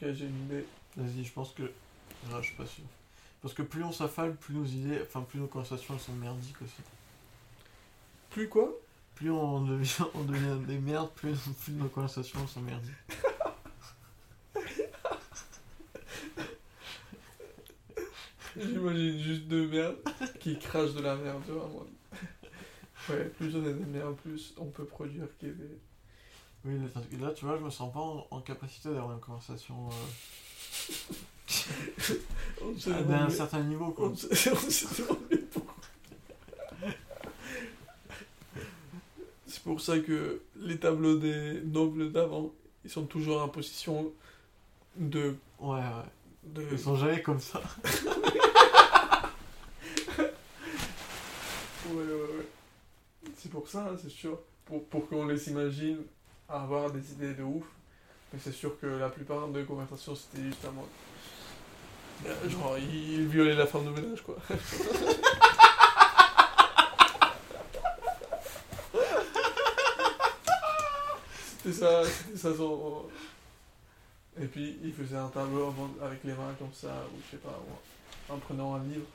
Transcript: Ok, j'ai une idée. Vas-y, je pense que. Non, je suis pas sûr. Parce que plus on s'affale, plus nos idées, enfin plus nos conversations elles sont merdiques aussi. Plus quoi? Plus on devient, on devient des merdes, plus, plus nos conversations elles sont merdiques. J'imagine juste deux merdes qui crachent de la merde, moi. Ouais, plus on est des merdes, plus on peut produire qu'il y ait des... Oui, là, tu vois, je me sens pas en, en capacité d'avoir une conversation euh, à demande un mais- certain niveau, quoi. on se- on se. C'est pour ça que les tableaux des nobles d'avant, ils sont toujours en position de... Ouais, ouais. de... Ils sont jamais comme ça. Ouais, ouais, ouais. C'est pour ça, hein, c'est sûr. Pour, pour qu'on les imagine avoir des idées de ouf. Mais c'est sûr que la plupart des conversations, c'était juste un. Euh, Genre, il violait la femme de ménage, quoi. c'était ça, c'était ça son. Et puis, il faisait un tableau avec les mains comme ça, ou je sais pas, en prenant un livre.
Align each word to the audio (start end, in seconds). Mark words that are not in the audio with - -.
Ok, 0.00 0.12
j'ai 0.12 0.26
une 0.26 0.44
idée. 0.44 0.64
Vas-y, 0.96 1.24
je 1.24 1.32
pense 1.32 1.52
que. 1.52 1.62
Non, 2.30 2.40
je 2.40 2.46
suis 2.46 2.54
pas 2.54 2.66
sûr. 2.66 2.84
Parce 3.42 3.54
que 3.54 3.62
plus 3.62 3.82
on 3.82 3.92
s'affale, 3.92 4.36
plus 4.36 4.54
nos 4.54 4.64
idées, 4.64 5.00
enfin 5.02 5.22
plus 5.22 5.38
nos 5.38 5.46
conversations 5.46 5.94
elles 5.94 6.00
sont 6.00 6.12
merdiques 6.12 6.60
aussi. 6.62 6.82
Plus 8.30 8.48
quoi? 8.48 8.72
Plus 9.14 9.30
on 9.30 9.62
devient, 9.62 10.04
on 10.14 10.24
devient 10.24 10.58
des 10.66 10.78
merdes, 10.78 11.10
plus, 11.12 11.38
plus 11.62 11.72
nos 11.72 11.88
conversations 11.88 12.40
elles 12.42 12.48
sont 12.48 12.60
merdiques. 12.60 12.94
J'imagine 18.56 19.18
juste 19.20 19.42
deux 19.42 19.68
merdes 19.68 19.98
qui 20.40 20.58
crachent 20.58 20.94
de 20.94 21.02
la 21.02 21.14
merde, 21.14 21.42
moi. 21.48 21.86
Ouais, 23.08 23.24
plus 23.26 23.54
on 23.54 23.64
est 23.64 23.72
des 23.72 23.84
merdes, 23.84 24.16
plus 24.16 24.52
on 24.58 24.66
peut 24.66 24.84
produire 24.84 25.26
qu'il 25.38 25.48
y 25.48 25.50
ait 25.52 25.54
des... 25.54 25.78
Oui, 26.64 26.74
là, 27.20 27.30
tu 27.32 27.44
vois, 27.44 27.56
je 27.56 27.62
me 27.64 27.70
sens 27.70 27.92
pas 27.92 28.00
en, 28.00 28.26
en 28.30 28.40
capacité 28.40 28.88
d'avoir 28.90 29.12
une 29.12 29.20
conversation 29.20 29.88
euh, 29.88 31.14
à 32.90 33.02
demande 33.02 33.10
un 33.12 33.24
mais- 33.28 33.30
certain 33.30 33.62
niveau, 33.62 33.90
quoi. 33.92 34.08
on 34.08 34.16
se- 34.16 34.26
on 34.50 34.70
se. 34.70 35.02
C'est 39.46 39.62
pour 39.62 39.80
ça 39.80 39.98
que 40.00 40.42
les 40.56 40.78
tableaux 40.78 41.16
des 41.16 41.60
nobles 41.62 42.12
d'avant, 42.12 42.50
ils 42.84 42.90
sont 42.90 43.06
toujours 43.06 43.40
en 43.42 43.48
position 43.48 44.12
de... 44.96 45.36
Ouais, 45.60 45.78
ouais. 45.78 45.84
de... 46.44 46.66
Ils 46.72 46.78
sont 46.78 46.96
jamais 46.96 47.22
comme 47.22 47.40
ça. 47.40 47.60
Ouais, 51.90 51.94
ouais, 52.04 52.12
ouais. 52.12 52.46
C'est 53.38 53.50
pour 53.50 53.66
ça, 53.66 53.88
hein, 53.90 53.96
c'est 54.02 54.10
sûr. 54.10 54.38
Pour, 54.66 54.84
pour 54.88 55.08
qu'on 55.08 55.26
les 55.26 55.48
imagine 55.48 55.98
avoir 56.48 56.90
des 56.90 57.12
idées 57.12 57.34
de 57.34 57.42
ouf. 57.42 57.64
Mais 58.32 58.38
c'est 58.42 58.52
sûr 58.52 58.78
que 58.80 58.86
la 58.86 59.08
plupart 59.08 59.48
des 59.48 59.64
conversations, 59.64 60.14
c'était 60.14 60.44
juste 60.44 60.64
un. 60.64 60.72
Euh, 62.28 62.48
Genre, 62.48 62.76
il 62.78 63.26
violait 63.28 63.54
la 63.54 63.66
femme 63.66 63.84
de 63.86 63.90
ménage, 63.90 64.22
quoi. 64.22 64.36
c'était 71.62 71.72
ça, 71.72 72.04
c'était 72.04 72.38
ça 72.38 72.56
son. 72.56 73.04
Et 74.40 74.46
puis, 74.46 74.78
il 74.84 74.92
faisait 74.92 75.16
un 75.16 75.28
tableau 75.28 75.74
avec 76.02 76.22
les 76.24 76.32
mains 76.32 76.54
comme 76.58 76.72
ça, 76.72 76.88
ou 77.12 77.18
je 77.26 77.32
sais 77.32 77.42
pas, 77.42 77.58
en 78.28 78.38
prenant 78.38 78.74
un 78.74 78.84
livre. 78.84 79.06